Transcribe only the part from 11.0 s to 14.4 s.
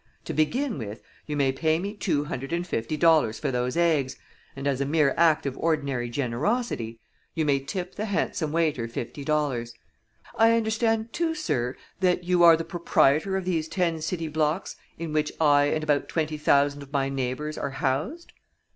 too, sir, that you are the proprietor of these ten city